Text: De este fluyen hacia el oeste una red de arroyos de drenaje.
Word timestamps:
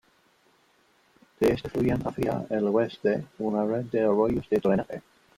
De 1.39 1.51
este 1.51 1.69
fluyen 1.69 2.01
hacia 2.07 2.43
el 2.49 2.63
oeste 2.69 3.23
una 3.37 3.63
red 3.67 3.83
de 3.83 4.01
arroyos 4.01 4.49
de 4.49 4.57
drenaje. 4.57 5.03